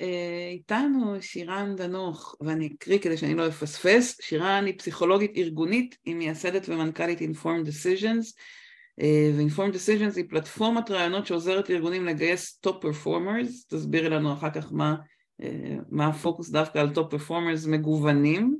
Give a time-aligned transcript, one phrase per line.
[0.00, 6.14] אה, איתנו שירן דנוך, ואני אקריא כדי שאני לא אפספס, שירן היא פסיכולוגית ארגונית, היא
[6.14, 8.38] מייסדת ומנכ"לית Informed Decisions,
[9.00, 14.72] אה, ו-Informed Decisions היא פלטפורמת ראיונות שעוזרת לארגונים לגייס top performers, תסבירי לנו אחר כך
[14.72, 14.94] מה,
[15.42, 18.56] אה, מה הפוקוס דווקא על top performers מגוונים,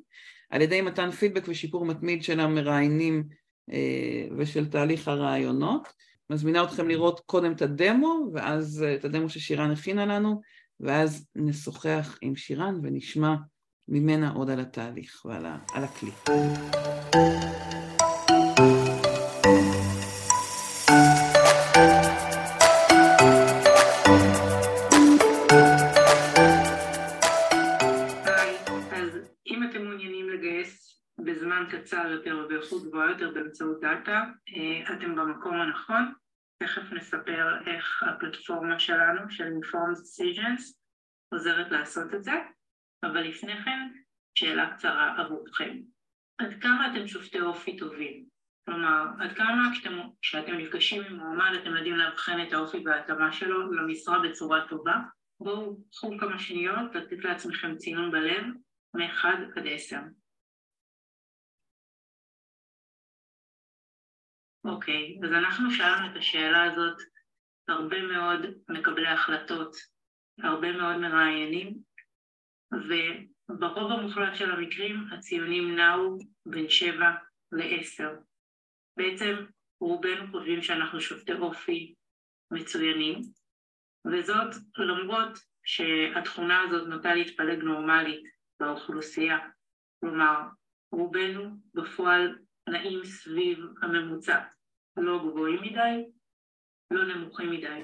[0.51, 3.25] על ידי מתן פידבק ושיפור מתמיד של המראיינים
[4.39, 5.89] ושל תהליך הראיונות.
[6.33, 10.41] מזמינה אתכם לראות קודם את הדמו, ואז את הדמו ששירן הכינה לנו,
[10.83, 13.35] ואז נשוחח עם שירן ונשמע
[13.89, 16.11] ממנה עוד על התהליך ועל הכלי.
[31.72, 34.22] קצר יותר ובאיכות גבוהה יותר באמצעות דאטה,
[34.56, 36.12] אה, אתם במקום הנכון.
[36.62, 40.78] תכף נספר איך הפלטפורמה שלנו, של Informed Decisions,
[41.33, 42.33] עוזרת לעשות את זה,
[43.02, 43.88] אבל לפני כן,
[44.34, 45.78] שאלה קצרה עבורכם.
[46.38, 48.24] עד כמה אתם שופטי אופי טובים?
[48.64, 53.72] כלומר, עד כמה כשאתם, כשאתם נפגשים עם מועמד אתם יודעים לאבחן את האופי וההתאמה שלו
[53.72, 54.97] למשרה בצורה טובה?
[55.41, 58.44] בואו קחו כמה שניות לתת לעצמכם צינון בלב
[58.94, 59.26] מ-1
[59.56, 59.97] עד 10.
[64.64, 67.02] אוקיי, אז אנחנו שאלנו את השאלה הזאת
[67.68, 69.77] הרבה מאוד מקבלי החלטות,
[70.42, 71.78] הרבה מאוד מראיינים,
[72.72, 77.10] וברוב המוחלט של המקרים הציונים נעו בין שבע
[77.52, 78.14] לעשר.
[78.96, 79.34] בעצם
[79.80, 81.94] רובנו חושבים שאנחנו שופטי אופי
[82.50, 83.22] מצוינים,
[84.06, 88.22] וזאת למרות שהתכונה הזאת נוטה להתפלג נורמלית
[88.60, 89.38] באוכלוסייה.
[90.00, 90.41] כלומר,
[90.92, 94.41] רובנו בפועל נעים סביב הממוצע,
[94.96, 96.05] לא גבוהים מדי,
[96.91, 97.82] לא נמוכים מדי.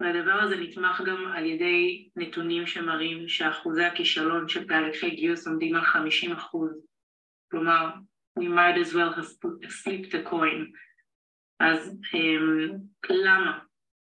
[0.00, 5.84] והדבר הזה נתמך גם על ידי נתונים שמראים שאחוזי הכישלון של תהליכי גיוס עומדים על
[5.84, 6.86] 50 אחוז.
[7.50, 7.90] כלומר,
[8.38, 9.28] we might as well have
[9.68, 10.72] flipped a coin.
[11.60, 12.74] אז um,
[13.10, 13.58] למה?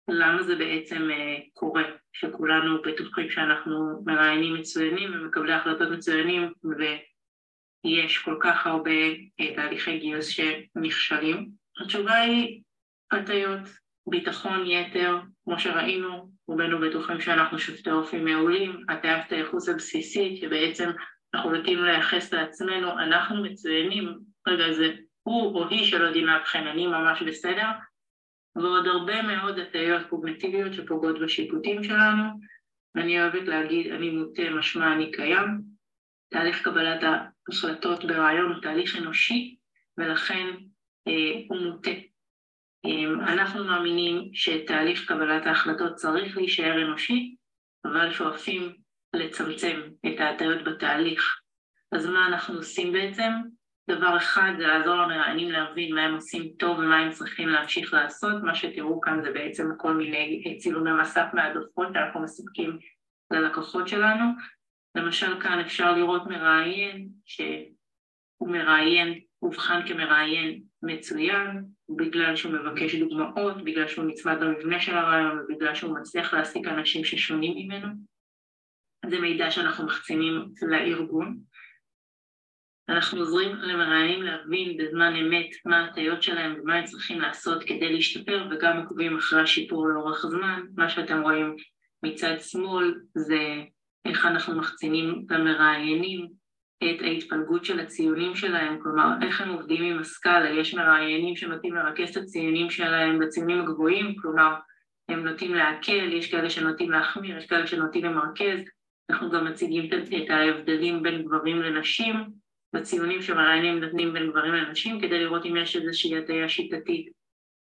[0.10, 1.84] למה זה בעצם uh, קורה?
[2.14, 6.54] שכולנו בטוחים שאנחנו מראיינים מצוינים ומקבלי החלטות מצוינים
[7.86, 11.50] ויש כל כך הרבה uh, תהליכי גיוס שנכשלים?
[11.82, 12.62] התשובה היא
[13.12, 13.60] הטיות,
[14.08, 20.90] ביטחון יתר, כמו שראינו, רובנו בטוחים שאנחנו שופטי אופי מעולים, הטיית הייחוס הבסיסית שבעצם
[21.34, 26.88] אנחנו נוטים לייחס לעצמנו, אנחנו מצוינים, רגע זה הוא או היא שלא יודעים לאבחן, אני
[26.88, 27.68] ממש בסדר,
[28.56, 32.24] ועוד הרבה מאוד הטיות קוגנטיביות שפוגעות בשיפוטים שלנו,
[32.96, 35.62] ואני אוהבת להגיד אני מוטה משמע אני קיים,
[36.30, 37.04] תהליך קבלת
[37.50, 39.56] ההחלטות ברעיון הוא תהליך אנושי
[39.98, 40.48] ולכן
[41.08, 41.14] אה,
[41.50, 41.92] הוא מוטה.
[42.86, 47.36] אה, אנחנו מאמינים שתהליך קבלת ההחלטות צריך להישאר אנושי,
[47.86, 48.76] אבל שואפים
[49.14, 51.42] לצמצם את ההטיות בתהליך.
[51.92, 53.32] אז מה אנחנו עושים בעצם?
[53.90, 58.44] דבר אחד זה לעזור למראיינים להבין מה הם עושים טוב ומה הם צריכים להמשיך לעשות,
[58.44, 62.80] מה שתראו כאן זה בעצם כל מיני צילומי מסך מהדוחות שאנחנו מספקים
[63.32, 64.26] ללקוחות שלנו.
[64.96, 71.66] למשל כאן אפשר לראות מראיין שהוא מראיין, אובחן כמראיין מצוין,
[71.98, 77.04] בגלל שהוא מבקש דוגמאות, בגלל שהוא נצמד למבנה של הרעיון ובגלל שהוא מצליח להעסיק אנשים
[77.04, 77.88] ששונים ממנו.
[79.10, 81.40] זה מידע שאנחנו מחצינים לארגון.
[82.90, 88.48] אנחנו עוזרים למראיינים להבין בזמן אמת מה ההטיות שלהם ומה הם צריכים לעשות כדי להשתפר
[88.52, 90.62] וגם עוקבים אחרי השיפור לאורך זמן.
[90.76, 91.56] מה שאתם רואים
[92.04, 93.64] מצד שמאל זה
[94.06, 96.28] איך אנחנו מחצינים למראיינים
[96.84, 102.10] את ההתפלגות של הציונים שלהם, כלומר איך הם עובדים עם הסקאלה, יש מראיינים שנוטים לרכז
[102.10, 104.56] את הציונים שלהם בציונים הגבוהים, כלומר
[105.10, 108.60] הם נוטים להקל, יש כאלה שנוטים להחמיר, יש כאלה שנוטים למרכז,
[109.10, 112.16] אנחנו גם מציגים את ההבדלים בין גברים לנשים,
[112.76, 117.10] בציונים שמראיינים נותנים בין גברים לנשים, כדי לראות אם יש איזושהי הטיה שיטתית.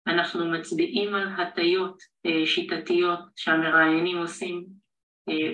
[0.06, 4.64] אנחנו מצביעים על הטיות אה, שיטתיות שהמראיינים עושים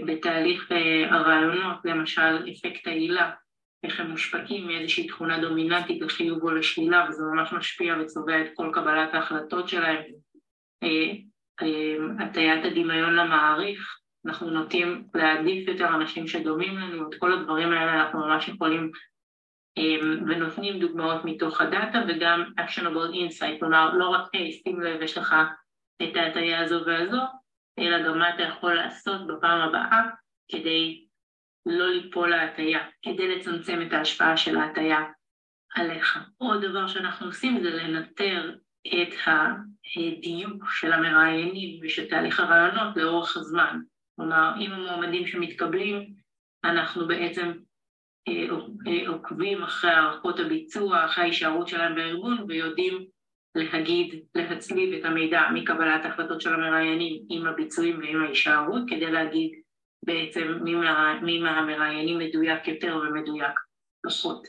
[0.06, 3.30] בתהליך אה, הרעיונות, למשל אפקט העילה,
[3.84, 8.70] איך הם מושפעים מאיזושהי תכונה דומיננטית לחיוב או לשלילה וזה ממש משפיע וצובע את כל
[8.72, 10.02] קבלת ההחלטות שלהם.
[12.20, 18.18] הטיית הדמיון למעריך, אנחנו נוטים להעדיף יותר אנשים שדומים לנו, את כל הדברים האלה אנחנו
[18.18, 18.90] ממש יכולים
[20.28, 25.34] ונותנים דוגמאות מתוך הדאטה וגם actionable insight, כלומר לא רק היי, שים לב, יש לך
[26.02, 27.20] את ההטייה הזו והזו,
[27.80, 30.02] אלא גם מה אתה יכול לעשות בפעם הבאה
[30.48, 31.06] כדי
[31.66, 35.04] לא ליפול להטייה, כדי לצמצם את ההשפעה של ההטייה
[35.74, 36.18] עליך.
[36.38, 38.54] עוד דבר שאנחנו עושים זה לנטר
[38.86, 43.80] את הדיוק של המראיינים ושל תהליך הרעיונות לאורך הזמן.
[44.16, 46.14] כלומר, עם המועמדים שמתקבלים,
[46.64, 47.52] אנחנו בעצם
[49.08, 53.06] עוקבים אחרי הערכות הביצוע, אחרי ההישארות שלהם בארגון ויודעים
[53.54, 59.50] להגיד, להצליב את המידע מקבלת ההחלטות של המראיינים עם הביצועים ועם ההישארות כדי להגיד
[60.06, 63.54] בעצם מי, מה, מי מהמראיינים מדויק יותר ומדויק
[64.06, 64.42] פחות.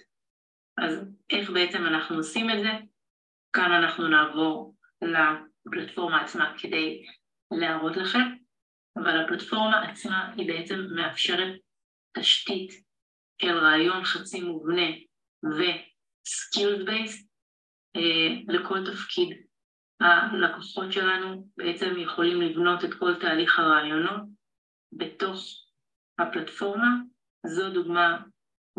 [0.77, 2.69] אז איך בעצם אנחנו עושים את זה?
[3.53, 7.03] כאן אנחנו נעבור לפלטפורמה עצמה כדי
[7.51, 8.19] להראות לכם,
[8.97, 11.59] אבל הפלטפורמה עצמה היא בעצם מאפשרת
[12.17, 12.71] תשתית
[13.41, 14.87] של רעיון חצי מובנה
[15.43, 17.30] ו-skills based
[18.47, 19.37] לכל תפקיד.
[20.01, 24.21] הלקוחות שלנו בעצם יכולים לבנות את כל תהליך הרעיונות
[24.93, 25.43] בתוך
[26.19, 26.95] הפלטפורמה.
[27.45, 28.17] זו דוגמה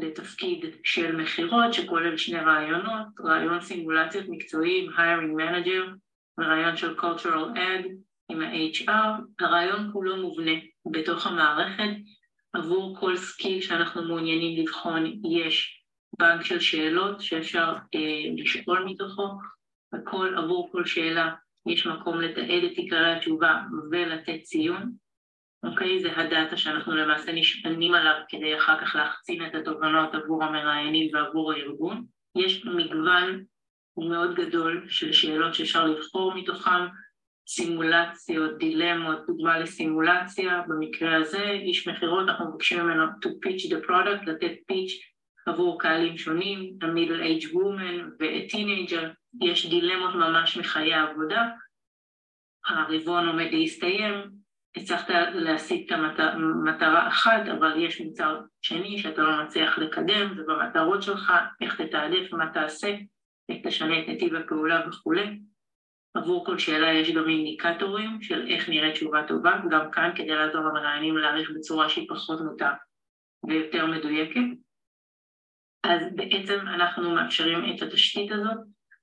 [0.01, 5.97] לתפקיד של מכירות שכולל שני רעיונות, רעיון סימולציות מקצועיים, hiring manager,
[6.39, 7.89] וריאיון של cultural add
[8.29, 9.23] עם ה-HR.
[9.41, 10.53] הריאיון כולו מובנה
[10.93, 11.91] בתוך המערכת,
[12.53, 15.82] עבור כל skill שאנחנו מעוניינים לבחון יש
[16.19, 18.01] בנק של שאלות שאפשר אה,
[18.37, 19.29] לשאול מתוכו,
[19.95, 21.35] וכל, עבור כל שאלה
[21.67, 24.93] יש מקום לתעד את עיקרי התשובה ולתת ציון.
[25.65, 26.03] אוקיי?
[26.03, 31.15] זה ה data שאנחנו למעשה נשענים עליו כדי אחר כך להחצין את התובנות עבור המראיינים
[31.15, 32.05] ועבור הארגון.
[32.37, 33.45] יש מגוון
[33.97, 36.87] מאוד גדול של שאלות שאפשר לבחור מתוכם,
[37.49, 44.31] סימולציות, דילמות, דוגמה לסימולציה, במקרה הזה איש מכירות אנחנו מבקשים ממנו to pitch the product,
[44.31, 45.12] לתת pitch
[45.47, 49.07] עבור קהלים שונים, ה-middle age woman ו-teenager,
[49.43, 51.49] יש דילמות ממש מחיי העבודה,
[52.67, 54.15] הרבעון עומד להסתיים,
[54.77, 61.33] הצלחת להשיג את המטרה אחת, אבל יש מוצר שני שאתה לא מצליח לקדם, ובמטרות שלך,
[61.61, 62.97] איך תתעדף, מה תעשה,
[63.49, 65.39] איך תשנה את נתיב הפעולה וכולי.
[66.15, 70.61] עבור כל שאלה יש גם אינדיקטורים של איך נראית תשובה טובה, גם כאן כדי לעזור
[70.61, 72.73] למראיינים להעריך בצורה שהיא פחות מוטה
[73.49, 74.41] ויותר מדויקת.
[75.85, 78.59] אז בעצם אנחנו מאפשרים את התשתית הזאת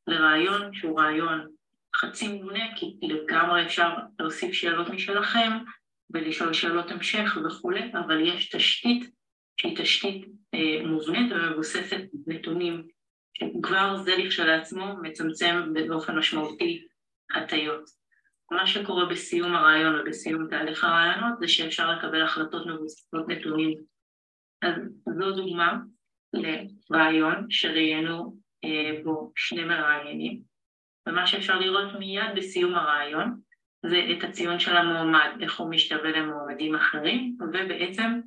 [0.08, 1.48] לרעיון שהוא רעיון
[1.96, 5.52] חצי מובנה, כי לגמרי אפשר להוסיף שאלות משלכם
[6.14, 9.12] ולשאול שאלות המשך וכולי, אבל יש תשתית
[9.60, 12.88] שהיא תשתית אה, מובנית ומבוססת נתונים,
[13.34, 16.88] שכבר זה לכשלעצמו מצמצם באופן משמעותי
[17.36, 17.90] הטיות.
[18.52, 23.78] מה שקורה בסיום הרעיון ובסיום תהליך הרעיונות זה שאפשר לקבל החלטות מבוססות נתונים.
[24.62, 24.74] אז
[25.20, 25.78] זו דוגמה
[26.34, 30.42] לרעיון שראיינו אה, בו שני מראיינים,
[31.08, 33.40] ומה שאפשר לראות מיד בסיום הרעיון
[33.86, 38.20] זה את הציון של המועמד, איך הוא משתווה למועמדים אחרים, ובעצם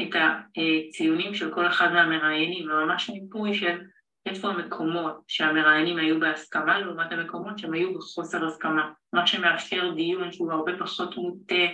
[0.00, 3.80] את הציונים של כל אחד מהמראיינים, וממש מיפוי של
[4.26, 10.52] איפה המקומות שהמראיינים היו בהסכמה לעומת המקומות שהם היו בחוסר הסכמה, מה שמאפשר דיון שהוא
[10.52, 11.64] הרבה פחות מוטה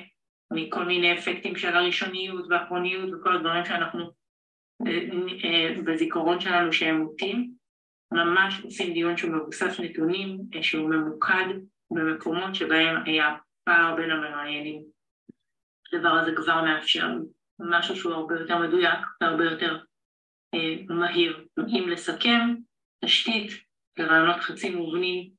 [0.52, 4.10] מכל מיני אפקטים של הראשוניות והאחרוניות וכל הדברים שאנחנו
[5.84, 7.52] בזיכרון שלנו שהם מוטים,
[8.12, 11.44] ממש עושים דיון שהוא מבוסס נתונים, אה, שהוא ממוקד
[11.90, 14.82] במקומות שבהם היה פער בין המראיינים.
[15.92, 17.08] הדבר הזה כבר מאפשר
[17.60, 19.78] משהו שהוא הרבה יותר מדויק והרבה יותר
[20.54, 21.46] אה, מהיר.
[21.58, 22.54] אם לסכם,
[23.04, 23.52] תשתית
[23.98, 25.37] לרעיונות חצי מובנים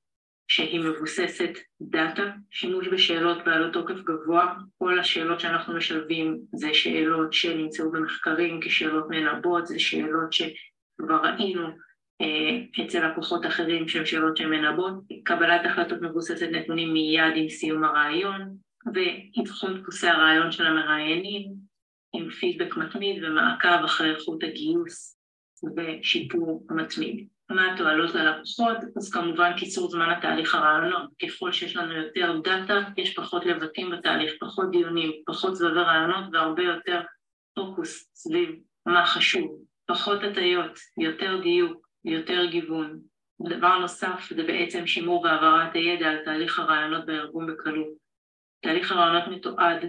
[0.50, 1.52] שהיא מבוססת
[1.82, 9.06] דאטה, שימוש בשאלות בעלות תוקף גבוה, כל השאלות שאנחנו משלבים זה שאלות שנמצאו במחקרים כשאלות
[9.10, 11.68] מנבאות, זה שאלות שכבר ראינו
[12.22, 17.84] אה, אצל לקוחות אחרים שהן שאלות שהן מנבאות, קבלת החלטות מבוססת נתונים מיד עם סיום
[17.84, 18.56] הרעיון
[18.94, 21.52] ואבחון דפוסי הרעיון של המראיינים
[22.14, 25.20] עם פידבק מתמיד ומעקב אחרי איכות הגיוס
[25.78, 27.28] ושיפור מתמיד.
[27.50, 28.78] מה התועלות ללקוחות?
[28.98, 31.10] אז כמובן קיצור זמן התהליך הרעיונות.
[31.22, 36.64] ככל שיש לנו יותר דאטה, יש פחות לבטים בתהליך, פחות דיונים, פחות סבבי רעיונות והרבה
[36.64, 37.02] יותר
[37.56, 38.50] פוקוס סביב
[38.86, 43.00] מה חשוב, פחות הטיות, יותר דיוק, יותר גיוון.
[43.42, 47.94] דבר נוסף זה בעצם שימור והעברת הידע על תהליך הרעיונות בארגון בקלות.
[48.62, 49.86] תהליך הרעיונות מתועד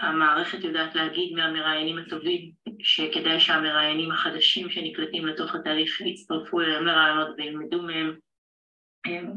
[0.00, 7.82] המערכת יודעת להגיד מהמראיינים הטובים שכדאי שהמראיינים החדשים שנקלטים לתוך התהליך יצטרפו אליהם לרעיונות וילמדו
[7.82, 8.16] מהם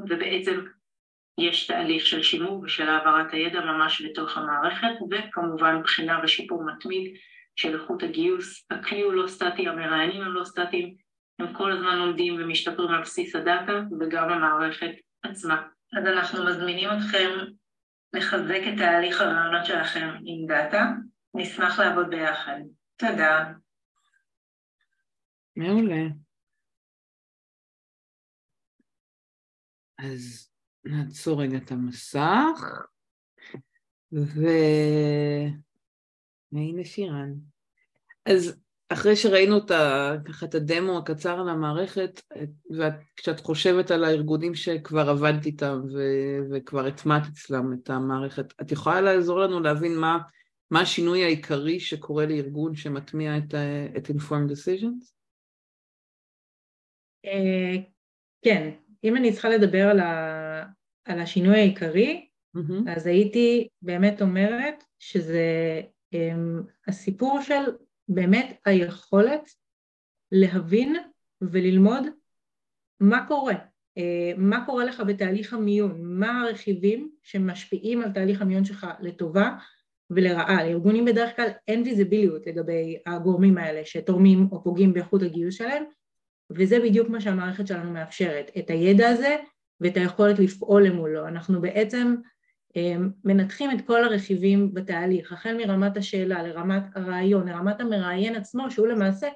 [0.09, 0.65] ובעצם
[1.37, 7.13] יש תהליך של שימור ושל העברת הידע ממש בתוך המערכת וכמובן בחינה ושיפור מתמיד
[7.55, 8.65] של איכות הגיוס.
[8.71, 10.95] הכלי הוא לא סטטי, המראיינים הם לא סטטיים,
[11.39, 14.91] הם כל הזמן לומדים ומשתפרים על בסיס הדאטה וגם המערכת
[15.23, 15.61] עצמה.
[15.97, 17.29] אז אנחנו מזמינים אתכם
[18.13, 20.91] לחזק את תהליך הרעיונות שלכם עם דאטה.
[21.33, 22.59] נשמח לעבוד ביחד.
[22.95, 23.53] תודה.
[25.55, 26.03] מעולה.
[29.99, 30.51] אז
[30.85, 32.61] נעצור רגע את המסך,
[34.13, 34.41] ו...
[36.51, 37.33] הנה שירן.
[38.25, 42.21] אז אחרי שראינו את, ה, ככה, את הדמו הקצר על המערכת,
[42.71, 45.99] וכשאת חושבת על הארגונים שכבר עבדת איתם ו,
[46.51, 50.17] וכבר הטמעת אצלם את המערכת, את יכולה לעזור לנו להבין מה,
[50.71, 53.53] מה השינוי העיקרי שקורה לארגון שמטמיע את,
[53.97, 55.15] את Informed Decisions?
[57.25, 57.75] אה,
[58.41, 58.71] כן,
[59.03, 60.63] אם אני צריכה לדבר על, ה,
[61.05, 62.27] על השינוי העיקרי,
[62.57, 62.91] mm-hmm.
[62.91, 65.81] אז הייתי באמת אומרת שזה
[66.15, 66.17] um,
[66.87, 67.63] הסיפור של
[68.07, 69.49] באמת היכולת
[70.31, 70.95] להבין
[71.41, 72.03] וללמוד
[72.99, 78.87] מה קורה, uh, מה קורה לך בתהליך המיון, מה הרכיבים שמשפיעים על תהליך המיון שלך
[78.99, 79.55] לטובה
[80.09, 80.63] ולרעה.
[80.63, 85.83] לארגונים בדרך כלל אין ויזיביליות לגבי הגורמים האלה שתורמים או פוגעים באיכות הגיוס שלהם,
[86.51, 89.35] וזה בדיוק מה שהמערכת שלנו מאפשרת, את הידע הזה
[89.81, 91.27] ואת היכולת לפעול למולו.
[91.27, 92.15] אנחנו בעצם
[93.23, 99.27] מנתחים את כל הרכיבים בתהליך, החל מרמת השאלה לרמת הרעיון, לרמת המראיין עצמו, שהוא למעשה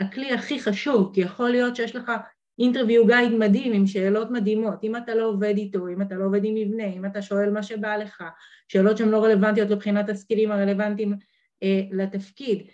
[0.00, 2.12] הכלי הכי חשוב, כי יכול להיות שיש לך
[2.58, 6.44] אינטרוויו גייד מדהים עם שאלות מדהימות, אם אתה לא עובד איתו, אם אתה לא עובד
[6.44, 8.24] עם מבנה, אם אתה שואל מה שבא לך,
[8.68, 11.14] שאלות שהן לא רלוונטיות לבחינת הסקילים הרלוונטיים
[11.62, 12.66] אה, לתפקיד,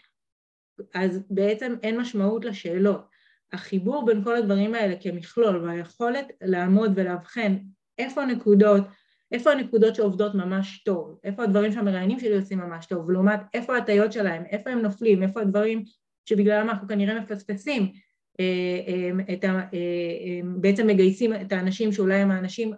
[0.94, 3.06] אז בעצם אין משמעות לשאלות.
[3.52, 7.56] החיבור בין כל הדברים האלה כמכלול והיכולת לעמוד ולאבחן
[7.99, 8.85] איפה הנקודות,
[9.33, 14.12] איפה הנקודות שעובדות ממש טוב, איפה הדברים שהמראיינים שלי עושים ממש טוב, לעומת איפה ההטיות
[14.12, 15.85] שלהם, איפה הם נופלים, איפה הדברים
[16.25, 17.92] שבגללם אנחנו כנראה מפספסים
[18.40, 22.73] אה, אה, את ה, אה, בעצם מגייסים את האנשים שאולי הם האנשים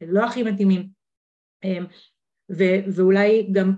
[0.00, 0.88] לא הכי מתאימים.
[2.94, 3.72] ואולי גם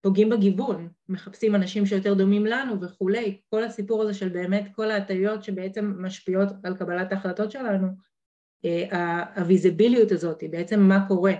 [0.00, 5.44] פוגעים בגיוון, מחפשים אנשים שיותר דומים לנו וכולי, כל הסיפור הזה של באמת כל ההטיות
[5.44, 7.88] שבעצם משפיעות על קבלת ההחלטות שלנו,
[9.36, 11.32] הוויזיביליות הזאת, בעצם מה קורה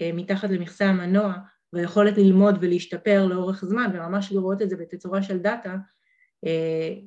[0.00, 1.32] מתחת למכסה המנוע
[1.72, 5.76] והיכולת ללמוד ולהשתפר לאורך זמן וממש לראות את זה בתצורה של דאטה,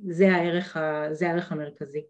[0.10, 0.78] זה הערך,
[1.12, 2.02] זה הערך המרכזי.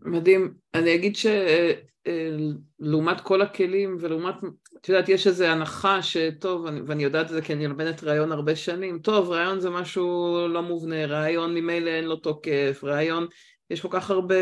[0.00, 0.54] מדהים.
[0.74, 4.34] אני אגיד שלעומת כל הכלים ולעומת,
[4.80, 8.56] את יודעת, יש איזו הנחה שטוב, ואני יודעת את זה כי אני לומדת רעיון הרבה
[8.56, 13.26] שנים, טוב, רעיון זה משהו לא מובנה, רעיון ממילא אין לו תוקף, רעיון,
[13.70, 14.34] יש כל כך הרבה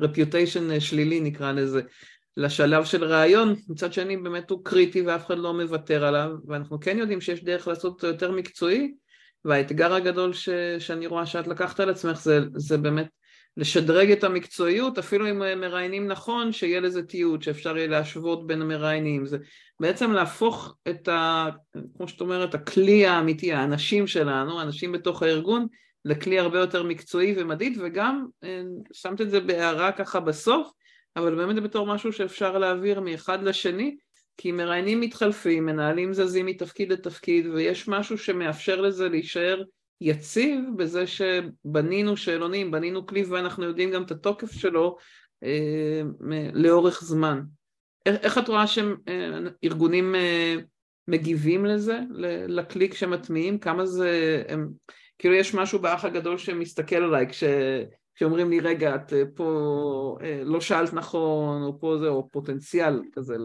[0.00, 1.80] רפיוטיישן uh, שלילי נקרא לזה,
[2.36, 6.98] לשלב של רעיון, מצד שני באמת הוא קריטי ואף אחד לא מוותר עליו, ואנחנו כן
[6.98, 8.94] יודעים שיש דרך לעשות אותו יותר מקצועי,
[9.44, 10.48] והאתגר הגדול ש,
[10.78, 13.06] שאני רואה שאת לקחת על עצמך זה, זה באמת
[13.56, 19.26] לשדרג את המקצועיות, אפילו אם מראיינים נכון, שיהיה לזה תיעוד, שאפשר יהיה להשוות בין המראיינים.
[19.26, 19.38] זה
[19.80, 21.48] בעצם להפוך את ה...
[21.96, 25.66] כמו שאת אומרת, הכלי האמיתי, האנשים שלנו, האנשים בתוך הארגון,
[26.06, 30.70] לכלי הרבה יותר מקצועי ומדיד, וגם אה, שמת את זה בהערה ככה בסוף,
[31.16, 33.96] אבל באמת בתור משהו שאפשר להעביר מאחד לשני,
[34.36, 39.62] כי מראיינים מתחלפים, מנהלים זזים מתפקיד לתפקיד, ויש משהו שמאפשר לזה להישאר
[40.00, 44.96] יציב בזה שבנינו שאלונים, בנינו כלי ואנחנו יודעים גם את התוקף שלו
[45.44, 46.02] אה,
[46.52, 47.40] לאורך זמן.
[48.06, 50.54] איך, איך את רואה שארגונים אה,
[51.08, 52.00] מגיבים לזה,
[52.48, 53.58] לכלי כשמטמיעים?
[53.58, 54.42] כמה זה...
[54.48, 54.68] הם,
[55.18, 57.44] כאילו יש משהו באח הגדול שמסתכל עליי כש...
[58.16, 63.00] כשאומרים לי רגע את אה, פה אה, לא שאלת נכון או פה זה או פוטנציאל
[63.12, 63.36] כזה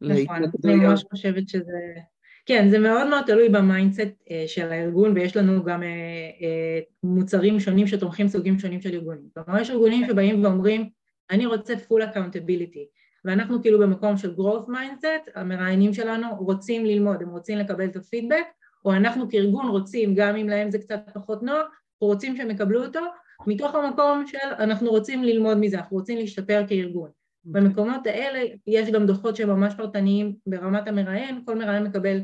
[0.00, 1.78] נכון, אני ממש חושבת שזה...
[2.46, 5.82] כן, זה מאוד מאוד תלוי ב mindset אה, של הארגון ויש לנו גם
[7.02, 9.28] מוצרים שונים שתומכים סוגים שונים של ארגונים.
[9.34, 10.88] כלומר יש ארגונים שבאים ואומרים
[11.30, 12.84] אני רוצה full accountability
[13.24, 18.44] ואנחנו כאילו במקום של growth mindset, המראיינים שלנו רוצים ללמוד, הם רוצים לקבל את הפידבק
[18.84, 22.84] או אנחנו כארגון רוצים, גם אם להם זה קצת פחות נוח, אנחנו רוצים שהם יקבלו
[22.84, 23.00] אותו
[23.46, 27.10] מתוך המקום של אנחנו רוצים ללמוד מזה, אנחנו רוצים להשתפר כארגון.
[27.44, 32.20] במקומות האלה יש גם דוחות שהם ממש פרטניים ברמת המראיין, כל מראיין מקבל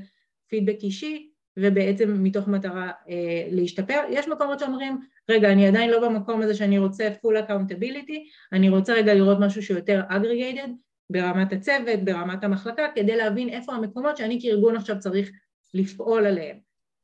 [0.49, 4.01] פידבק אישי ובעצם מתוך מטרה אה, להשתפר.
[4.11, 4.99] יש מקומות שאומרים,
[5.29, 8.19] רגע, אני עדיין לא במקום הזה שאני רוצה full accountability,
[8.53, 10.71] אני רוצה רגע לראות משהו שיותר aggregated
[11.11, 15.31] ברמת הצוות, ברמת המחלקה, כדי להבין איפה המקומות שאני כארגון עכשיו צריך
[15.75, 16.59] לפעול עליהם.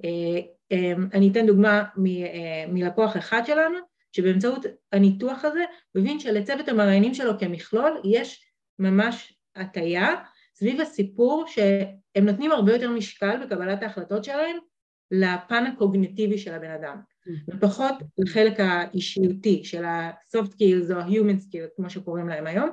[0.04, 0.40] אה,
[0.73, 3.78] אה, אני אתן דוגמה אה, מלקוח אחד שלנו,
[4.12, 8.47] שבאמצעות הניתוח הזה מבין שלצוות המראיינים שלו כמכלול יש
[8.78, 10.14] ממש הטיה
[10.54, 14.56] סביב הסיפור שהם נותנים הרבה יותר משקל בקבלת ההחלטות שלהם
[15.11, 17.54] לפן הקוגניטיבי של הבן אדם mm-hmm.
[17.56, 22.71] ופחות לחלק האישיותי של ה-soft skills או ה-human skills כמו שקוראים להם היום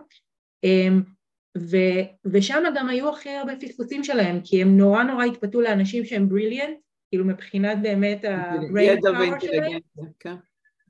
[1.57, 6.29] ו- ושם גם היו הכי הרבה פספוסים שלהם כי הם נורא נורא התפתו לאנשים שהם
[6.29, 6.77] בריליאנט
[7.09, 9.79] כאילו מבחינת באמת ה-brain power שלהם
[10.19, 10.35] כן.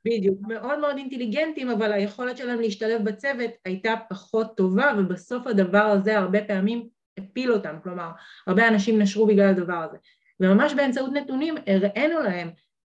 [0.06, 6.18] בדיוק, מאוד מאוד אינטליגנטים, אבל היכולת שלהם להשתלב בצוות הייתה פחות טובה, ובסוף הדבר הזה
[6.18, 6.88] הרבה פעמים
[7.18, 8.10] הפיל אותם, כלומר
[8.48, 9.98] הרבה אנשים נשרו בגלל הדבר הזה.
[10.39, 12.50] וממש באמצעות נתונים הראינו להם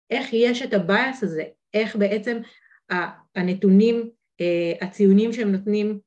[0.09, 1.43] איך יש את הבייס הזה,
[1.73, 2.37] איך בעצם
[3.35, 4.09] הנתונים,
[4.41, 5.99] אה, הציונים שהם נותנים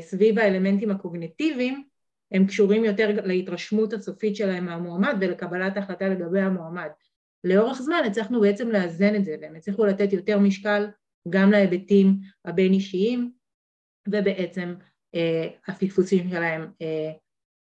[0.00, 1.84] סביב האלמנטים הקוגנטיביים
[2.32, 6.88] הם קשורים יותר להתרשמות הסופית שלהם מהמועמד ולקבלת ההחלטה לגבי המועמד.
[7.44, 10.86] לאורך זמן הצלחנו בעצם לאזן את זה והם הצליחו לתת יותר משקל
[11.28, 13.32] גם להיבטים הבין אישיים
[14.08, 14.74] ובעצם
[15.14, 17.12] אה, הפספוסים שלהם אה,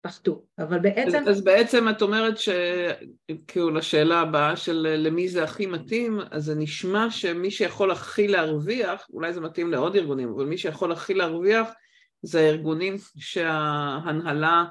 [0.01, 1.17] פחתו, אבל בעצם...
[1.17, 6.55] אז, אז בעצם את אומרת שכאילו לשאלה הבאה של למי זה הכי מתאים, אז זה
[6.55, 11.69] נשמע שמי שיכול הכי להרוויח, אולי זה מתאים לעוד ארגונים, אבל מי שיכול הכי להרוויח
[12.21, 14.65] זה הארגונים שההנהלה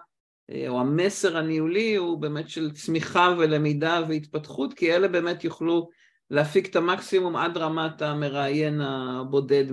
[0.50, 5.88] אה, או המסר הניהולי הוא באמת של צמיחה ולמידה והתפתחות, כי אלה באמת יוכלו
[6.31, 9.64] להפיק את המקסימום עד רמת המראיין הבודד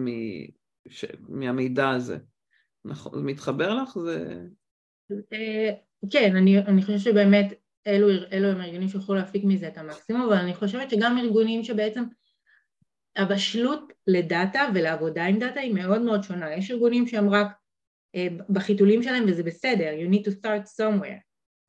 [1.29, 2.17] מהמידע הזה.
[2.86, 3.98] נכון, זה מתחבר לך?
[3.98, 4.41] זה...
[5.34, 5.72] אה,
[6.12, 7.53] כן, אני, אני חושבת שבאמת
[7.88, 12.03] אלו, אלו הם ארגונים שיוכלו להפיק מזה את המקסימום, אבל אני חושבת שגם ארגונים שבעצם
[13.15, 16.53] הבשלות לדאטה ולעבודה עם דאטה היא מאוד מאוד שונה.
[16.53, 17.48] יש ארגונים שהם רק
[18.50, 21.19] בחיתולים שלהם וזה בסדר, you need to start somewhere.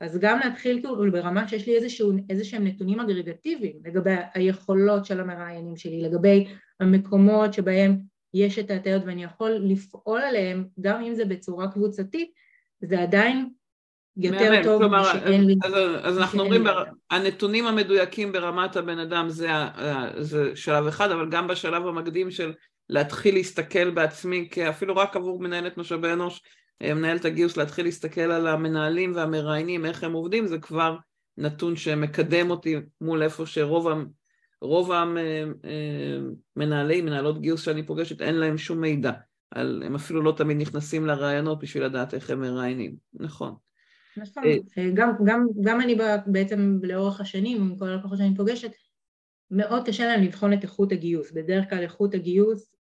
[0.01, 5.21] אז גם להתחיל כאילו ברמה שיש לי איזשהו, איזה שהם נתונים אגרגטיביים לגבי היכולות של
[5.21, 6.47] המראיינים שלי, לגבי
[6.81, 7.99] המקומות שבהם
[8.35, 12.31] יש את ההטיות ואני יכול לפעול עליהם, גם אם זה בצורה קבוצתית,
[12.81, 13.49] זה עדיין
[14.17, 15.55] יותר מעניין, טוב כלומר, משאין לי...
[15.65, 15.73] אז,
[16.03, 16.85] אז אנחנו אומרים, בר...
[17.11, 19.49] הנתונים המדויקים ברמת הבן אדם זה,
[20.19, 22.53] זה שלב אחד, אבל גם בשלב המקדים של
[22.89, 26.43] להתחיל להסתכל בעצמי, אפילו רק עבור מנהלת משאבי אנוש,
[26.83, 30.97] אה, מנהלת הגיוס, להתחיל להסתכל על המנהלים והמראיינים, איך הם עובדים, זה כבר
[31.39, 33.87] נתון שמקדם אותי מול איפה שרוב
[34.63, 34.93] רוב
[36.57, 39.13] המנהלי, מנהלות גיוס שאני פוגשת, אין להם שום מידע.
[39.51, 43.55] על, הם אפילו לא תמיד נכנסים לרעיונות בשביל לדעת איך הם מראיינים, נכון.
[44.17, 44.45] נכון,
[44.79, 48.71] אה, גם, גם, גם אני בעצם לאורך השנים, עם כל הלקוחות שאני פוגשת,
[49.51, 51.33] מאוד קשה להם לבחון את איכות הגיוס.
[51.33, 52.76] בדרך כלל איכות הגיוס אה,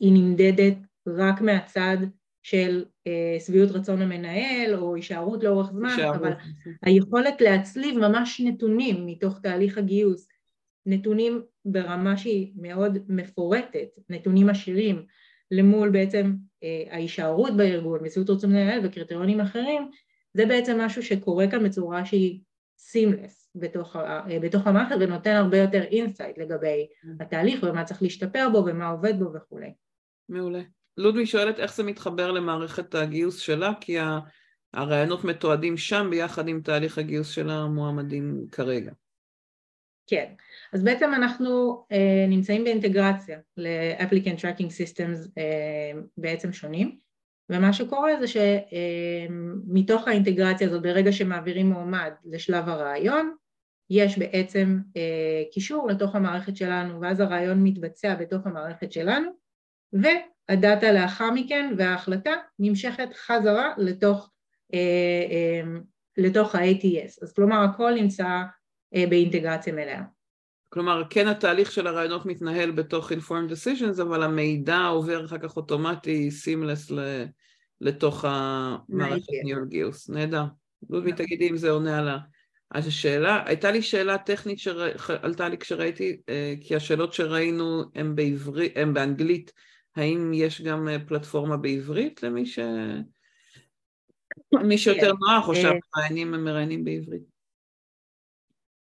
[0.00, 1.96] היא נמדדת רק מהצד
[2.42, 6.16] של אה, שביעות רצון המנהל או הישארות לאורך זמן, הישארות.
[6.16, 6.32] אבל
[6.82, 10.28] היכולת להצליב ממש נתונים מתוך תהליך הגיוס,
[10.86, 15.04] נתונים ברמה שהיא מאוד מפורטת, נתונים עשירים,
[15.50, 19.90] למול בעצם אה, ההישארות בארגון, שביעות רצון המנהל וקריטריונים אחרים,
[20.34, 22.40] זה בעצם משהו שקורה כאן בצורה שהיא
[22.78, 27.08] seamless בתוך, אה, בתוך המערכת ונותן הרבה יותר insight לגבי mm.
[27.20, 29.74] התהליך ומה צריך להשתפר בו ומה עובד בו וכולי.
[30.28, 30.60] מעולה.
[30.96, 33.96] לודמי שואלת איך זה מתחבר למערכת הגיוס שלה, כי
[34.74, 38.92] הראיונות מתועדים שם ביחד עם תהליך הגיוס של המועמדים כרגע.
[40.06, 40.32] כן,
[40.72, 41.94] אז בעצם אנחנו uh,
[42.28, 46.98] נמצאים באינטגרציה ל-applicant tracking systems uh, בעצם שונים
[47.50, 53.34] ומה שקורה זה שמתוך uh, האינטגרציה הזאת ברגע שמעבירים מועמד לשלב הרעיון
[53.90, 59.30] יש בעצם uh, קישור לתוך המערכת שלנו ואז הרעיון מתבצע בתוך המערכת שלנו
[59.94, 60.06] ו...
[60.50, 64.30] הדאטה לאחר מכן וההחלטה נמשכת חזרה לתוך,
[64.74, 64.78] אה,
[65.30, 65.78] אה,
[66.16, 68.42] לתוך ה-ATS, אז כלומר הכל נמצא
[68.94, 70.02] אה, באינטגרציה מלאה.
[70.68, 76.28] כלומר כן התהליך של הרעיונות מתנהל בתוך informed decisions אבל המידע עובר אחר כך אוטומטי
[76.44, 76.92] seamless
[77.80, 80.44] לתוך המערכת ניהול גיוס, נהדר.
[80.90, 81.10] נכון.
[81.10, 82.18] תגידי אם זה עונה על ה...
[82.70, 86.20] אז השאלה, הייתה לי שאלה טכנית שעלתה לי כשראיתי,
[86.60, 89.52] כי השאלות שראינו הן בעברית, הן באנגלית,
[89.96, 92.58] האם יש גם אה, פלטפורמה בעברית למי ש...
[94.52, 95.16] מי שיותר כן.
[95.20, 97.22] נוח, או אה, שהמראיינים הם מראיינים בעברית?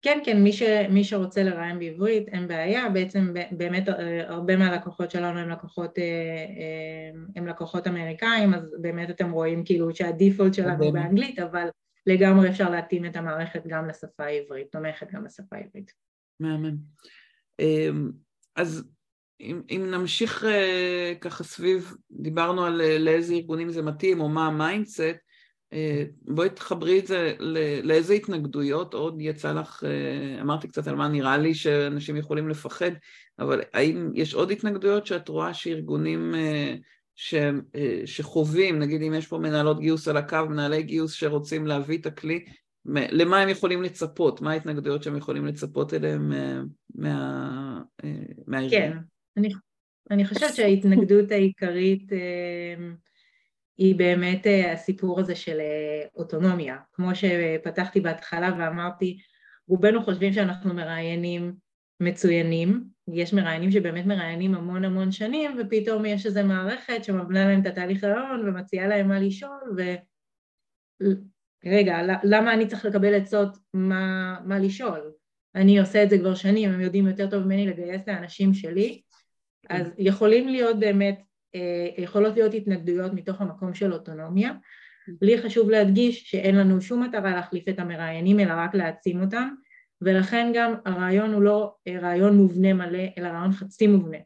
[0.02, 5.10] כן, כן, מי, ש, מי שרוצה לראיין בעברית, אין בעיה, בעצם באמת אה, הרבה מהלקוחות
[5.10, 5.98] שלנו הם לקוחות,
[7.36, 11.68] הם לקוחות אמריקאים, אז באמת אתם רואים כאילו שה default שלנו באנגלית, אבל
[12.06, 15.92] לגמרי אפשר להתאים את המערכת גם לשפה העברית, תומכת גם לשפה העברית.
[16.40, 16.76] מהמם.
[17.58, 18.10] אמ,
[18.56, 18.84] אז
[19.40, 24.46] אם, אם נמשיך uh, ככה סביב, דיברנו על uh, לאיזה ארגונים זה מתאים או מה
[24.46, 25.76] ה mindset, uh,
[26.22, 27.34] בואי תחברי את זה
[27.82, 29.84] לאיזה התנגדויות עוד יצא לך,
[30.40, 32.90] אמרתי קצת על מה נראה לי שאנשים יכולים לפחד,
[33.38, 36.34] אבל האם יש עוד התנגדויות שאת רואה שארגונים
[37.14, 41.98] ש, uh, שחווים, נגיד אם יש פה מנהלות גיוס על הקו, מנהלי גיוס שרוצים להביא
[41.98, 42.44] את הכלי,
[42.86, 46.32] למה הם יכולים לצפות, מה ההתנגדויות שהם יכולים לצפות אליהם
[46.94, 47.80] מה,
[48.46, 48.70] מהארגון?
[48.70, 48.98] כן,
[49.36, 49.48] אני,
[50.10, 52.86] אני חושבת שההתנגדות העיקרית אה,
[53.76, 56.76] היא באמת אה, הסיפור הזה של אה, אוטונומיה.
[56.92, 59.18] כמו שפתחתי בהתחלה ואמרתי,
[59.68, 61.54] רובנו חושבים שאנחנו מראיינים
[62.00, 67.66] מצוינים, יש מראיינים שבאמת מראיינים המון המון שנים ופתאום יש איזו מערכת שמבנה להם את
[67.66, 69.82] התהליך הרעיון ומציעה להם מה לשאול ו...
[71.66, 75.12] רגע, למה אני צריך לקבל עצות מה, מה לשאול?
[75.54, 79.00] אני עושה את זה כבר שנים, הם יודעים יותר טוב ממני לגייס לאנשים שלי,
[79.68, 79.74] כן.
[79.74, 81.22] אז יכולים להיות באמת,
[81.54, 84.52] אה, יכולות להיות התנגדויות מתוך המקום של אוטונומיה.
[85.22, 89.48] לי חשוב להדגיש שאין לנו שום מטרה להחליף את המראיינים, אלא רק להעצים אותם,
[90.00, 94.18] ולכן גם הרעיון הוא לא אה, רעיון מובנה מלא, אלא רעיון חצי מובנה.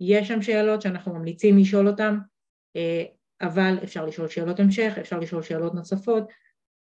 [0.00, 2.18] יש שם שאלות שאנחנו ממליצים לשאול אותן,
[2.76, 3.04] אה,
[3.40, 6.24] אבל אפשר לשאול שאלות המשך, אפשר לשאול שאלות נוספות.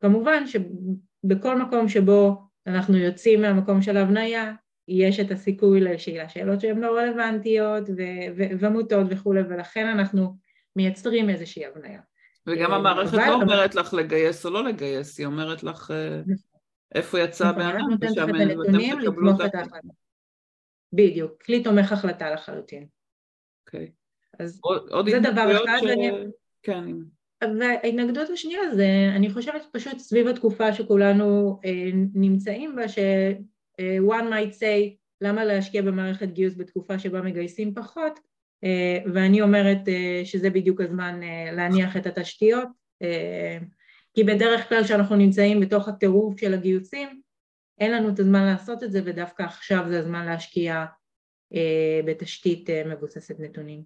[0.00, 4.52] כמובן שבכל מקום שבו אנחנו יוצאים מהמקום של הבניה,
[4.88, 7.84] יש את הסיכוי לשאלה שאלות שהן לא רלוונטיות
[8.60, 10.36] ומוטות וכולי, ולכן אנחנו
[10.76, 12.00] מייצרים איזושהי הבניה.
[12.46, 15.92] וגם אה, המערכת לא אומרת לך לגייס או לא לגייס, היא אומרת לך
[16.26, 16.53] נכון.
[16.94, 19.88] איפה יצא הבן אדם, ושם אתם תקבלו את ההחלטה.
[20.92, 22.86] בדיוק, כלי תומך החלטה לחלוטין.
[23.66, 23.90] אוקיי.
[24.38, 24.60] אז
[25.10, 25.78] זה דבר אחד.
[26.62, 26.84] כן.
[27.60, 32.98] וההתנגדות השנייה זה, אני חושבת פשוט סביב התקופה שכולנו אה, נמצאים בה, ש-
[33.80, 38.20] אה, might say למה להשקיע במערכת גיוס בתקופה שבה מגייסים פחות,
[38.64, 42.68] אה, ואני אומרת אה, שזה בדיוק הזמן אה, להניח את התשתיות,
[43.02, 43.58] אה,
[44.14, 47.20] כי בדרך כלל כשאנחנו נמצאים בתוך הטירוף של הגיוסים,
[47.78, 50.84] אין לנו את הזמן לעשות את זה, ודווקא עכשיו זה הזמן להשקיע
[51.54, 53.84] אה, בתשתית אה, מבוססת נתונים.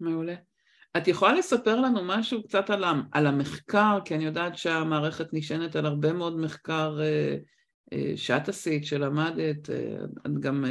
[0.00, 0.34] מעולה.
[0.96, 5.86] את יכולה לספר לנו משהו קצת על, על המחקר, כי אני יודעת שהמערכת נשענת על
[5.86, 7.36] הרבה מאוד מחקר אה,
[7.92, 10.64] אה, שאת עשית, שלמדת, אה, את גם,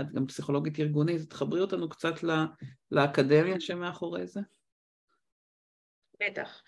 [0.00, 2.46] את גם פסיכולוגית ארגונית, תחברי אותנו קצת לה,
[2.90, 4.40] לאקדמיה שמאחורי זה.
[6.22, 6.62] בטח.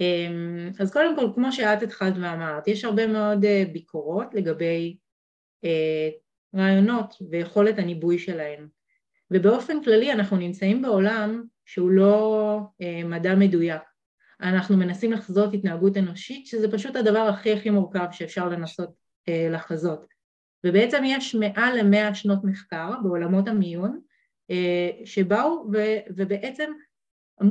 [0.00, 4.96] אמ, אז קודם כל, כמו שאת התחלת ואמרת, יש הרבה מאוד ביקורות לגבי
[6.56, 8.68] רעיונות ויכולת הניבוי שלהם.
[9.30, 13.82] ובאופן כללי אנחנו נמצאים בעולם שהוא לא אה, מדע מדויק.
[14.40, 18.90] אנחנו מנסים לחזות התנהגות אנושית, שזה פשוט הדבר הכי הכי מורכב שאפשר לנסות
[19.28, 20.06] אה, לחזות.
[20.66, 24.00] ובעצם יש מעל למאה שנות מחקר בעולמות המיון,
[24.50, 25.78] אה, שבאו ו,
[26.16, 26.72] ובעצם
[27.42, 27.46] אה,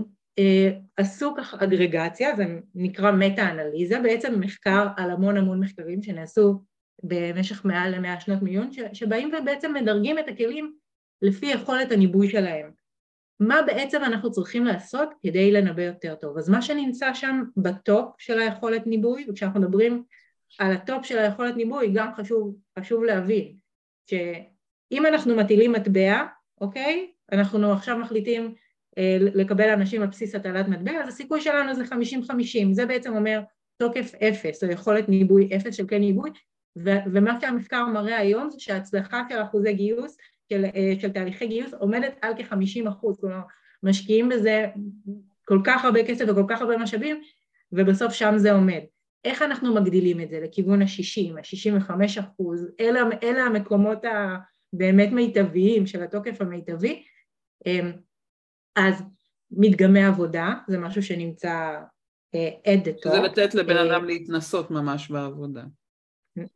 [0.98, 6.62] עשו ככה אגרגציה, זה נקרא מטה-אנליזה, בעצם מחקר על המון המון מחקרים שנעשו
[7.04, 10.74] במשך מעל למאה שנות מיון, שבאים ובעצם מדרגים את הכלים
[11.22, 12.72] לפי יכולת הניבוי שלהם.
[13.40, 16.38] מה בעצם אנחנו צריכים לעשות כדי לנבא יותר טוב.
[16.38, 20.04] אז מה שנמצא שם בטופ של היכולת ניבוי, וכשאנחנו מדברים
[20.60, 23.56] על ה top של היכולת ניבוי, גם חשוב, חשוב להבין
[24.10, 26.26] שאם אנחנו מטילים מטבע,
[26.62, 27.12] אוקיי?
[27.32, 28.52] אנחנו עכשיו מחליטים אה,
[29.20, 31.94] לקבל אנשים על בסיס הטלת מטבע, אז הסיכוי שלנו זה 50-50,
[32.72, 33.42] זה בעצם אומר
[33.78, 36.30] תוקף אפס, או יכולת ניבוי אפס של כלי ניבוי,
[36.78, 40.18] ו- ומה שהמחקר מראה היום זה שההצלחה של אחוזי גיוס
[40.50, 43.42] של, אה, של תהליכי גיוס עומדת על כ-50 אחוז, כלומר
[43.84, 44.66] משקיעים בזה
[45.46, 47.22] כל כך הרבה כסף וכל כך הרבה משאבים
[47.72, 48.82] ובסוף שם זה עומד.
[49.26, 56.04] איך אנחנו מגדילים את זה לכיוון ה-60, ה-65 אחוז, אלה, אלה המקומות הבאמת מיטביים של
[56.04, 57.04] התוקף המיטבי,
[57.66, 57.92] אמ,
[58.76, 59.04] אז
[59.52, 61.80] מדגמי עבודה זה משהו שנמצא
[62.36, 63.12] at the top.
[63.12, 65.64] זה לתת לבן אה, אדם להתנסות ממש בעבודה.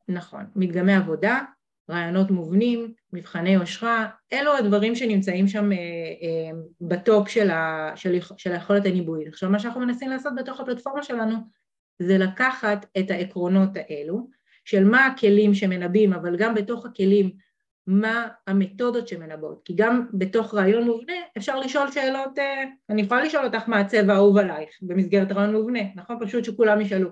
[0.08, 1.42] נכון, מדגמי עבודה,
[1.90, 8.52] רעיונות מובנים, מבחני יושרה, אלו הדברים שנמצאים שם אה, אה, בטופ של, ה, של, של
[8.52, 9.28] היכולת הניבוי.
[9.28, 11.36] עכשיו מה שאנחנו מנסים לעשות בתוך הפלטפורמה שלנו
[12.00, 14.30] זה לקחת את העקרונות האלו
[14.66, 17.32] של מה הכלים שמנבאים, אבל גם בתוך הכלים
[17.88, 23.46] מה המתודות שמנבאות, כי גם בתוך רעיון מובנה אפשר לשאול שאלות, אה, אני יכולה לשאול
[23.46, 26.18] אותך מה הצבע האהוב עלייך במסגרת רעיון מובנה, נכון?
[26.22, 27.10] פשוט שכולם ישאלו,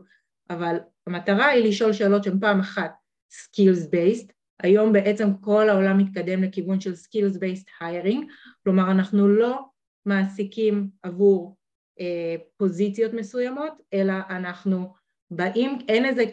[0.49, 2.91] אבל המטרה היא לשאול שאלות שהן פעם אחת
[3.31, 4.31] skills based,
[4.63, 8.25] היום בעצם כל העולם מתקדם לכיוון של skills based hiring,
[8.63, 9.59] כלומר אנחנו לא
[10.05, 11.57] מעסיקים עבור
[11.99, 14.93] אה, פוזיציות מסוימות, אלא אנחנו
[15.31, 16.23] באים, אין איזה,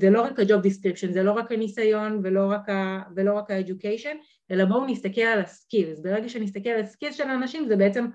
[0.00, 4.16] זה לא רק ה-job description, זה לא רק הניסיון ולא רק ה-education,
[4.50, 8.06] אלא בואו נסתכל על הסקילס, ברגע שנסתכל על הסקילס של האנשים זה בעצם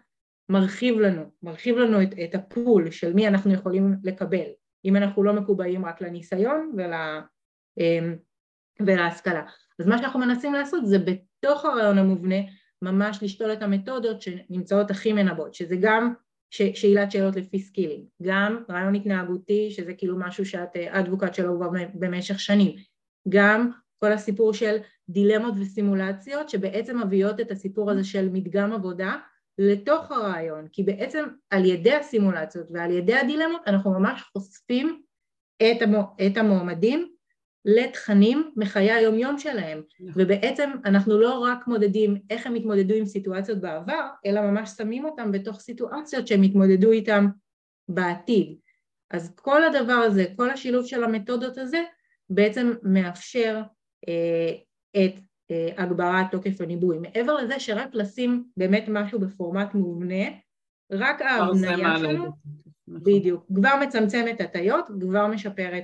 [0.50, 4.48] מרחיב לנו, מרחיב לנו את, את הפול של מי אנחנו יכולים לקבל,
[4.86, 6.94] אם אנחנו לא מקובעים רק לניסיון ול...
[7.80, 8.14] אה,
[8.80, 9.44] ולהשכלה.
[9.80, 12.36] אז מה שאנחנו מנסים לעשות זה בתוך הרעיון המובנה
[12.82, 16.14] ממש לשתול את המתודות שנמצאות הכי מנבאות, שזה גם
[16.52, 22.40] שאלת שאלות לפי סקילים, גם רעיון התנהגותי שזה כאילו משהו שאת אדבוקט שלו כבר במשך
[22.40, 22.76] שנים,
[23.30, 24.78] גם כל הסיפור של
[25.10, 29.16] דילמות וסימולציות שבעצם מביאות את הסיפור הזה של מדגם עבודה
[29.58, 35.02] לתוך הרעיון, כי בעצם על ידי הסימולציות ועל ידי הדילמות אנחנו ממש חושפים
[36.28, 37.11] את המועמדים
[37.66, 40.22] לתכנים מחיי היומיום שלהם נכון.
[40.22, 45.32] ובעצם אנחנו לא רק מודדים איך הם התמודדו עם סיטואציות בעבר אלא ממש שמים אותם
[45.32, 47.28] בתוך סיטואציות שהם התמודדו איתם
[47.90, 48.56] בעתיד
[49.12, 51.84] אז כל הדבר הזה, כל השילוב של המתודות הזה
[52.30, 53.62] בעצם מאפשר
[54.08, 54.54] אה,
[54.92, 55.14] את
[55.52, 56.98] אה, הגברת תוקף הניבוי.
[56.98, 60.26] מעבר לזה שרק לשים באמת משהו בפורמט מובנה,
[60.92, 62.32] רק ההבניה שלו, נכון.
[62.88, 65.84] בדיוק, כבר מצמצמת הטיות, כבר משפרת,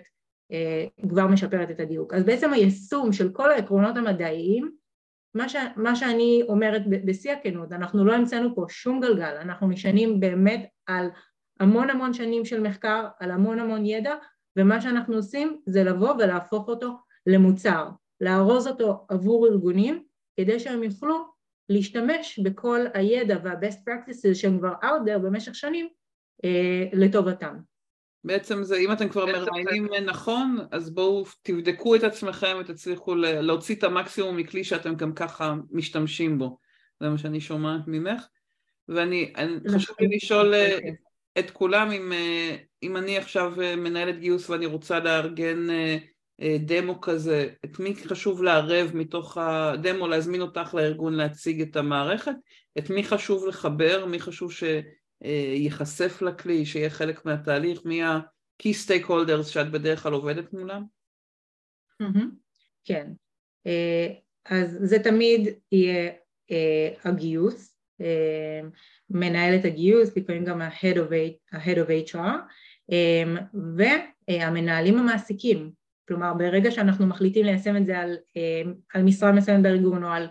[1.10, 2.14] כבר משפרת את הדיוק.
[2.14, 4.72] אז בעצם היישום של כל העקרונות המדעיים,
[5.36, 10.20] מה, ש, מה שאני אומרת בשיא הכנות, אנחנו לא המצאנו פה שום גלגל, אנחנו נשענים
[10.20, 11.10] באמת על
[11.60, 14.16] המון המון שנים של מחקר, על המון המון ידע,
[14.58, 16.94] ומה שאנחנו עושים זה לבוא ולהפוך אותו
[17.28, 17.90] למוצר,
[18.22, 20.04] לארוז אותו עבור ארגונים
[20.40, 21.26] כדי שהם יוכלו
[21.70, 25.88] להשתמש בכל הידע וה-best practices שהם כבר out there במשך שנים
[26.46, 27.58] אה, לטובתם.
[28.24, 30.00] בעצם זה, אם אתם כבר מראיינים זה...
[30.00, 36.40] נכון, אז בואו תבדקו את עצמכם ותצליחו להוציא את המקסימום מכלי שאתם גם ככה משתמשים
[36.40, 36.58] בו.
[37.00, 38.28] זה מה שאני שומעת ממך.
[38.90, 39.34] ואני
[39.76, 40.96] חשוב לי לשאול אה, אוקיי.
[41.40, 45.68] את כולם אם, אה, אם אני עכשיו אה, מנהלת גיוס ואני רוצה לארגן
[46.60, 52.32] דמו כזה, את מי חשוב לערב מתוך הדמו, להזמין אותך לארגון להציג את המערכת,
[52.78, 54.52] את מי חשוב לחבר, מי חשוב
[55.24, 60.84] שייחשף לכלי, שיהיה חלק מהתהליך, מי ה-key stakeholders שאת בדרך כלל עובדת מולם?
[62.86, 63.12] כן,
[64.46, 66.12] אז זה תמיד יהיה
[67.04, 67.78] הגיוס,
[69.10, 70.96] מנהלת הגיוס, לפעמים גם ה-head
[71.78, 72.20] of HR,
[74.30, 75.72] והמנהלים המעסיקים,
[76.08, 78.18] כלומר ברגע שאנחנו מחליטים ליישם את זה על,
[78.94, 80.28] על משרה מסוימת בארגון או על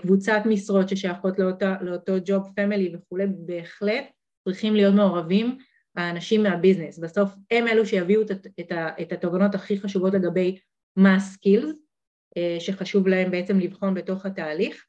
[0.00, 4.04] קבוצת משרות ששייכות לאותו, לאותו ג'וב פמילי וכולי, בהחלט
[4.44, 5.58] צריכים להיות מעורבים
[5.96, 10.58] האנשים מהביזנס, בסוף הם אלו שיביאו את, את, את התובנות הכי חשובות לגבי
[10.96, 11.74] מה הסקילס
[12.58, 14.84] שחשוב להם בעצם לבחון בתוך התהליך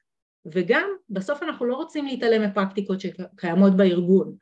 [0.45, 4.35] וגם בסוף אנחנו לא רוצים להתעלם מפרקטיקות שקיימות בארגון.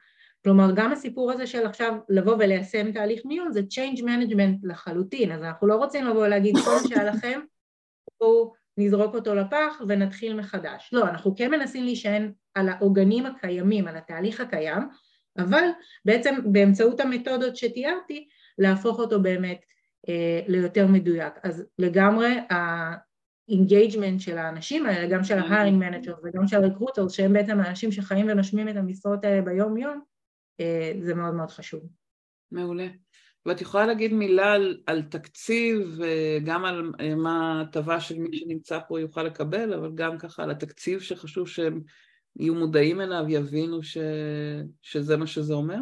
[0.44, 5.32] כלומר גם הסיפור הזה של עכשיו לבוא וליישם תהליך מיון זה change management לחלוטין.
[5.32, 7.40] אז אנחנו לא רוצים לבוא ולהגיד כל מה שהיה לכם
[8.20, 13.98] בואו נזרוק אותו לפח ונתחיל מחדש לא אנחנו כן מנסים להישען על העוגנים הקיימים על
[13.98, 14.84] התהליך הקיים
[15.38, 15.64] אבל
[16.06, 19.66] בעצם באמצעות המתודות שתיארתי להפוך אותו באמת
[20.10, 26.14] אה, ליותר מדויק אז לגמרי ה engagement של האנשים האלה, גם של ה hiring manager
[26.24, 30.02] וגם של ה recruiter, שהם בעצם האנשים שחיים ונושמים את המשרות האלה ביום יום,
[30.60, 31.82] אה, זה מאוד מאוד חשוב.
[32.52, 32.88] מעולה.
[33.46, 36.00] ואת יכולה להגיד מילה על, על תקציב,
[36.44, 40.52] גם על אה, מה ההטבה של מי שנמצא פה יוכל לקבל, אבל גם ככה על
[40.52, 41.82] התקציב שחשוב שהם
[42.36, 43.98] יהיו מודעים אליו, יבינו ש,
[44.82, 45.80] שזה מה שזה אומר?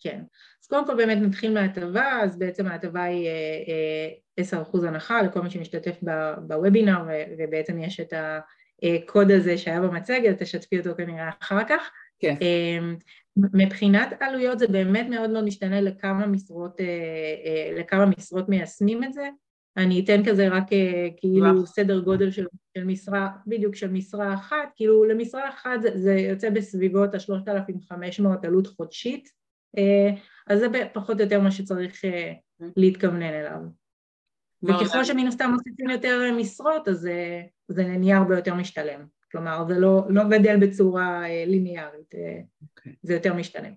[0.00, 0.22] כן.
[0.62, 3.28] אז קודם כל באמת נתחיל מההטבה, אז בעצם ההטבה היא
[4.40, 5.96] 10% אה, הנחה לכל מי שמשתתף
[6.46, 6.98] בוובינר,
[7.38, 8.12] ובעצם יש את
[8.82, 11.90] הקוד הזה שהיה במצגת, תשתפי אותו כנראה אחר כך.
[12.18, 12.34] כן.
[13.36, 16.86] מבחינת עלויות זה באמת מאוד מאוד משתנה לכמה משרות, אה,
[17.44, 19.28] אה, לכמה משרות מיישמים את זה.
[19.76, 22.46] אני אתן כזה רק אה, כאילו סדר גודל של,
[22.78, 28.66] של משרה, בדיוק של משרה אחת, כאילו למשרה אחת זה, זה יוצא בסביבות ה-3,500 עלות
[28.66, 29.28] חודשית,
[30.46, 32.38] אז זה פחות או יותר מה שצריך אוקיי.
[32.76, 33.60] להתכוונן אליו.
[34.62, 37.08] וככל שמן הסתם מוסיפים יותר משרות אז
[37.68, 39.17] זה נהיה הרבה יותר משתלם.
[39.32, 42.18] כלומר זה לא, לא גדל בצורה אה, ליניארית, okay.
[42.18, 42.92] אה, אוקיי.
[43.02, 43.68] זה יותר משתנה.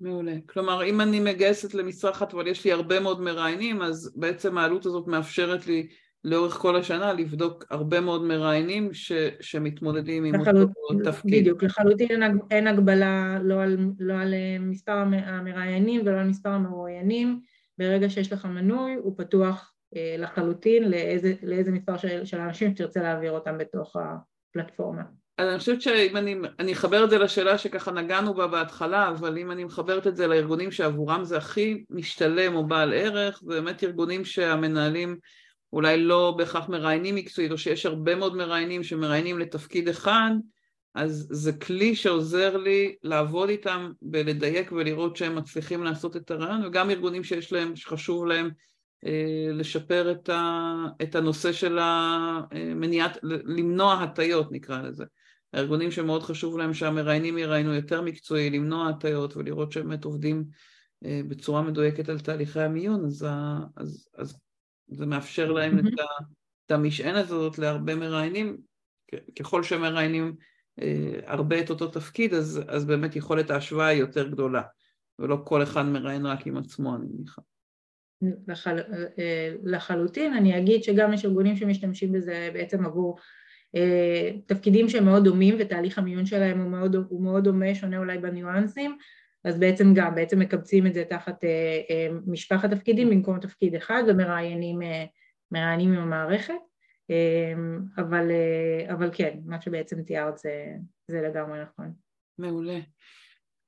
[0.00, 0.32] מעולה.
[0.46, 4.86] כלומר, אם אני מגייסת למשרה אחת אבל יש לי הרבה מאוד מראיינים, אז בעצם העלות
[4.86, 5.88] הזאת מאפשרת לי
[6.24, 11.40] לאורך כל השנה לבדוק הרבה מאוד מראיינים ש, שמתמודדים עם לחלוט, אותו תפקיד.
[11.40, 16.50] בדיוק, לחלוטין אין, אין הגבלה לא על, לא על אה, מספר המראיינים ולא על מספר
[16.50, 17.40] המרואיינים.
[17.78, 19.74] ברגע שיש לך מנוי, הוא פתוח
[20.18, 24.16] לחלוטין לאיזה, לאיזה מספר של, של אנשים שתרצה להעביר אותם בתוך ה...
[24.52, 25.02] פלטפורמה.
[25.38, 29.50] אני חושבת שאם אני, אני אחבר את זה לשאלה שככה נגענו בה בהתחלה, אבל אם
[29.50, 34.24] אני מחברת את זה לארגונים שעבורם זה הכי משתלם או בעל ערך, זה באמת ארגונים
[34.24, 35.18] שהמנהלים
[35.72, 40.30] אולי לא בהכרח מראיינים מקצועית, או שיש הרבה מאוד מראיינים שמראיינים לתפקיד אחד,
[40.94, 46.90] אז זה כלי שעוזר לי לעבוד איתם בלדייק ולראות שהם מצליחים לעשות את הרעיון, וגם
[46.90, 48.50] ארגונים שיש להם, שחשוב להם
[49.52, 50.64] לשפר את, ה,
[51.02, 55.04] את הנושא של המניעת, למנוע הטיות נקרא לזה.
[55.52, 60.44] הארגונים שמאוד חשוב להם שהמראיינים יראיינו יותר מקצועי, למנוע הטיות ולראות שהם באמת עובדים
[61.04, 63.26] אה, בצורה מדויקת על תהליכי המיון, אז,
[63.76, 64.38] אז, אז
[64.88, 65.78] זה מאפשר להם.
[65.78, 66.24] את, ה,
[66.66, 68.56] את המשענת הזאת להרבה מראיינים,
[69.38, 70.36] ככל שמראיינים
[70.80, 74.62] אה, הרבה את אותו תפקיד, אז, אז באמת יכולת ההשוואה היא יותר גדולה,
[75.18, 77.42] ולא כל אחד מראיין רק עם עצמו, אני מניחה.
[78.48, 78.78] לחל,
[79.18, 83.18] אה, לחלוטין, אני אגיד שגם יש ארגונים שמשתמשים בזה בעצם עבור
[83.76, 88.18] אה, תפקידים שהם מאוד דומים ותהליך המיון שלהם הוא מאוד, הוא מאוד דומה, שונה אולי
[88.18, 88.96] בניואנסים,
[89.44, 94.02] אז בעצם גם, בעצם מקבצים את זה תחת אה, אה, משפחת תפקידים במקום תפקיד אחד
[94.08, 95.04] ומראיינים אה,
[95.52, 96.54] מראיינים עם המערכת,
[97.10, 97.52] אה,
[97.98, 98.30] אבל,
[98.92, 100.66] אבל כן, מה שבעצם תיארת זה,
[101.08, 101.92] זה לגמרי נכון.
[102.38, 102.78] מעולה.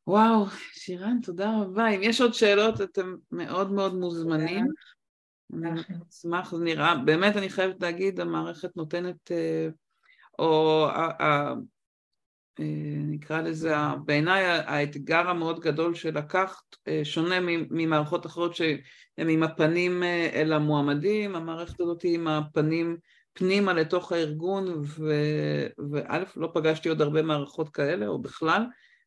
[0.06, 1.88] וואו, שירן, תודה רבה.
[1.88, 4.66] אם יש עוד שאלות, אתם מאוד מאוד מוזמנים.
[5.54, 9.68] אני אשמח, זה נראה, באמת אני חייבת להגיד, המערכת נותנת, אה,
[10.38, 10.86] או
[11.20, 11.52] אה,
[13.04, 17.36] נקרא לזה, בעיניי האתגר המאוד גדול שלקחת אה, שונה
[17.70, 20.02] ממערכות אחרות שהן עם הפנים
[20.34, 22.96] אל המועמדים, המערכת הזאת היא עם הפנים
[23.32, 28.62] פנימה לתוך הארגון, וא', לא פגשתי עוד הרבה מערכות כאלה, או בכלל,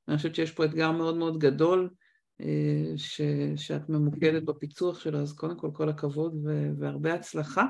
[0.08, 1.90] אני חושבת שיש פה אתגר מאוד מאוד גדול
[2.42, 3.22] אה, ש,
[3.56, 7.66] שאת ממוקדת בפיצוח שלו, אז קודם כל כל הכבוד ו, והרבה הצלחה.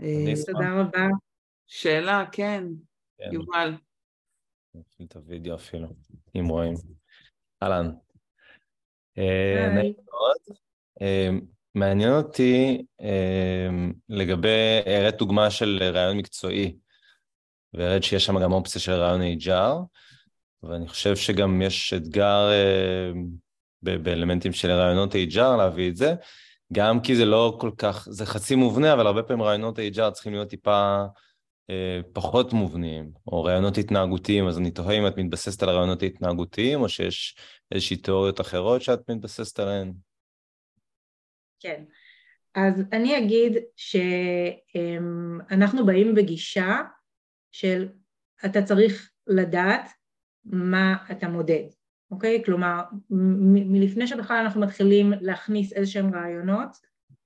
[0.00, 1.06] אה, תודה רבה.
[1.66, 2.64] שאלה, כן,
[3.18, 3.30] כן.
[3.32, 3.74] יובל.
[4.74, 5.88] נפעיל את הוידאו אפילו,
[6.38, 6.74] אם רואים.
[7.62, 7.90] אהלן.
[9.18, 9.82] אה,
[11.74, 12.84] מעניין אותי
[14.08, 16.76] לגבי, הראית דוגמה של רעיון מקצועי,
[17.74, 19.84] והראית שיש שם גם אופציה של רעיון HR,
[20.62, 23.12] ואני חושב שגם יש אתגר אה,
[23.82, 26.14] באלמנטים של רעיונות HR להביא את זה,
[26.72, 30.32] גם כי זה לא כל כך, זה חצי מובנה, אבל הרבה פעמים רעיונות HR צריכים
[30.32, 31.04] להיות טיפה
[31.70, 36.80] אה, פחות מובנים, או רעיונות התנהגותיים, אז אני תוהה אם את מתבססת על הרעיונות ההתנהגותיים,
[36.80, 37.36] או שיש
[37.72, 39.92] איזושהי תיאוריות אחרות שאת מתבססת עליהן.
[41.60, 41.84] כן,
[42.54, 46.80] אז אני אגיד שאנחנו באים בגישה
[47.52, 47.88] של
[48.44, 49.88] אתה צריך לדעת
[50.44, 51.64] מה אתה מודד,
[52.10, 52.42] אוקיי?
[52.44, 56.76] כלומר, מלפני שבכלל אנחנו מתחילים להכניס איזה שהם רעיונות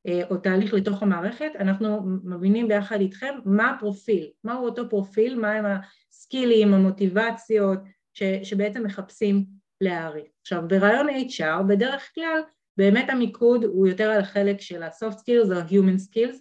[0.07, 5.65] אה, או תהליך לתוך המערכת, אנחנו מבינים ביחד איתכם מה הפרופיל, מהו אותו פרופיל, מהם
[5.67, 7.79] הסקילים, המוטיבציות
[8.15, 9.45] ש, שבעצם מחפשים
[9.81, 10.27] להעריך.
[10.41, 12.41] עכשיו, ברעיון HR, בדרך כלל,
[12.77, 16.37] באמת המיקוד הוא יותר על החלק של ה-soft skills או ה-human skills,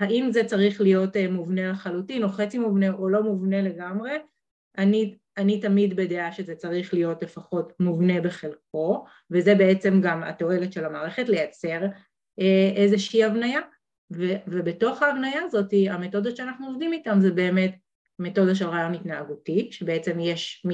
[0.00, 4.12] האם זה צריך להיות אה, מובנה לחלוטין או חצי מובנה או לא מובנה לגמרי,
[4.78, 10.84] אני אני תמיד בדעה שזה צריך להיות לפחות מובנה בחלקו, וזה בעצם גם התועלת של
[10.84, 11.80] המערכת, לייצר
[12.40, 13.60] אה, איזושהי הבניה,
[14.12, 17.74] ו, ובתוך ההבניה הזאת המתודות שאנחנו עובדים איתן זה באמת
[18.18, 20.66] מתודה של רעיון התנהגותי, שבעצם יש,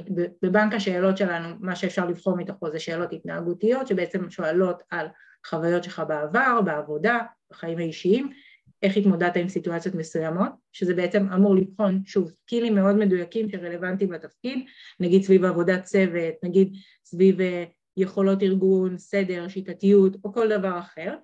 [0.43, 5.07] בבנק השאלות שלנו, מה שאפשר לבחור מתוכו זה שאלות התנהגותיות, שבעצם שואלות על
[5.47, 7.19] חוויות שלך בעבר, בעבודה,
[7.51, 8.33] בחיים האישיים,
[8.83, 14.67] איך התמודדת עם סיטואציות מסוימות, שזה בעצם אמור לבחון, שוב, סקילים מאוד מדויקים שרלוונטיים לתפקיד,
[15.01, 16.73] נגיד סביב עבודת צוות, נגיד
[17.05, 17.65] סביב אה,
[17.97, 21.15] יכולות ארגון, סדר, שיטתיות או כל דבר אחר,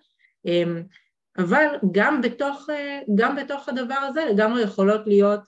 [0.46, 0.82] אמ,
[1.38, 5.40] אבל גם בתוך, אה, גם בתוך הדבר הזה לגמרי יכולות להיות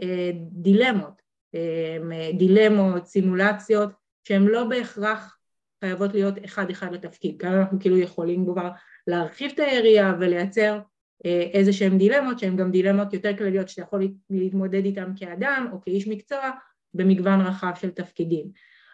[0.00, 1.22] אה, דילמות,
[1.54, 3.90] אמ, דילמות, סימולציות,
[4.24, 5.36] שהן לא בהכרח
[5.84, 8.70] חייבות להיות אחד אחד לתפקיד, גם אנחנו כאילו יכולים כבר
[9.06, 10.80] להרחיב את היריעה ולייצר
[11.24, 16.08] איזה שהן דילמות שהן גם דילמות יותר כלליות שאתה יכול להתמודד איתן כאדם או כאיש
[16.08, 16.50] מקצוע
[16.94, 18.50] במגוון רחב של תפקידים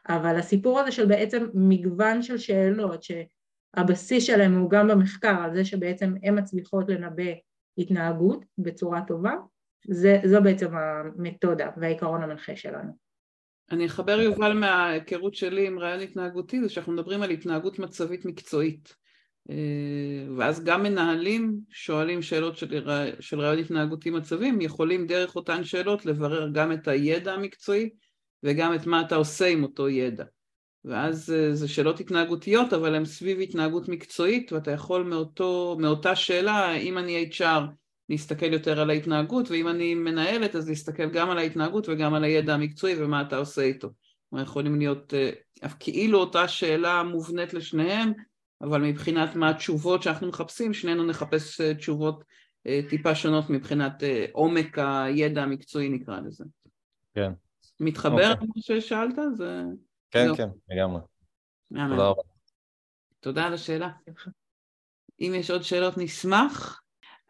[0.08, 5.64] אבל הסיפור הזה של בעצם מגוון של שאלות שהבסיס שלהם הוא גם במחקר על זה
[5.64, 7.32] שבעצם הן מצליחות לנבא
[7.78, 9.32] התנהגות בצורה טובה
[9.88, 12.92] זה, זו בעצם המתודה והעיקרון המנחה שלנו.
[13.70, 18.88] אני אחבר יובל מההיכרות שלי עם רעיון התנהגותי זה שאנחנו מדברים על התנהגות מצבית מקצועית
[18.88, 19.05] אה,
[20.36, 22.88] ואז גם מנהלים שואלים שאלות של,
[23.20, 27.90] של רעיון התנהגותי מצבים, יכולים דרך אותן שאלות לברר גם את הידע המקצועי
[28.42, 30.24] וגם את מה אתה עושה עם אותו ידע.
[30.84, 36.76] ואז אה, זה שאלות התנהגותיות, אבל הן סביב התנהגות מקצועית, ואתה יכול מאותו, מאותה שאלה,
[36.76, 37.62] אם אני HR,
[38.08, 42.54] להסתכל יותר על ההתנהגות, ואם אני מנהלת, אז להסתכל גם על ההתנהגות וגם על הידע
[42.54, 43.88] המקצועי ומה אתה עושה איתו.
[44.30, 48.12] כלומר, יכולים להיות, אה, כאילו אותה שאלה מובנית לשניהם,
[48.62, 52.24] אבל מבחינת מה התשובות שאנחנו מחפשים, שנינו נחפש אה, תשובות
[52.66, 56.44] אה, טיפה שונות מבחינת אה, עומק הידע המקצועי נקרא לזה.
[57.14, 57.32] כן.
[57.80, 58.46] מתחבר אוקיי.
[58.46, 59.18] למה ששאלת?
[59.34, 59.62] זה...
[60.10, 60.36] כן, לא.
[60.36, 61.00] כן, לגמרי.
[61.68, 62.22] תודה רבה.
[63.20, 63.90] תודה על השאלה.
[65.20, 66.82] אם יש עוד שאלות נשמח,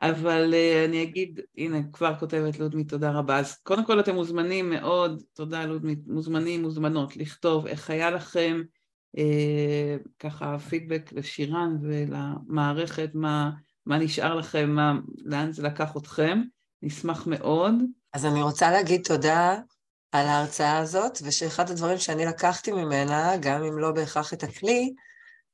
[0.03, 3.39] אבל uh, אני אגיד, הנה כבר כותבת לודמי תודה רבה.
[3.39, 8.63] אז קודם כל אתם מוזמנים מאוד, תודה לודמי, מוזמנים, מוזמנות, לכתוב איך היה לכם,
[10.19, 13.51] ככה פידבק לשירן ולמערכת, מה,
[13.87, 14.93] מה נשאר לכם, מה,
[15.25, 16.43] לאן זה לקח אתכם,
[16.83, 17.75] נשמח מאוד.
[18.13, 19.57] אז אני רוצה להגיד תודה
[20.13, 24.95] על ההרצאה הזאת, ושאחד הדברים שאני לקחתי ממנה, גם אם לא בהכרח את הכלי,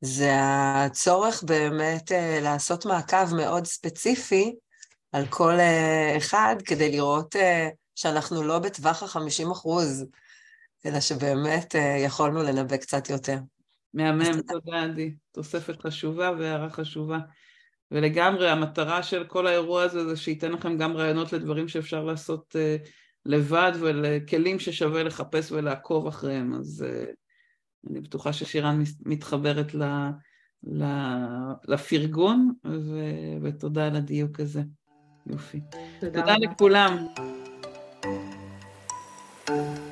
[0.00, 4.54] זה הצורך באמת אה, לעשות מעקב מאוד ספציפי
[5.12, 7.36] על כל אה, אחד, כדי לראות
[7.94, 10.04] שאנחנו לא בטווח ה-50 אחוז,
[10.86, 13.38] אלא שבאמת יכולנו לנבא קצת יותר.
[13.94, 15.14] מהמם, תודה עדי.
[15.32, 17.18] תוספת חשובה והערה חשובה.
[17.90, 22.88] ולגמרי המטרה של כל האירוע הזה זה שייתן לכם גם רעיונות לדברים שאפשר לעשות uh,
[23.26, 29.82] לבד ולכלים ששווה לחפש ולעקוב אחריהם, אז uh, אני בטוחה ששירן מתחברת ל,
[30.64, 30.84] ל,
[31.68, 32.98] לפרגון, ו,
[33.42, 34.62] ותודה על הדיוק הזה.
[35.26, 35.60] יופי.
[36.00, 37.06] תודה, תודה לכולם.
[39.44, 39.91] thank you